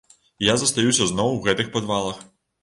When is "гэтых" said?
1.49-1.71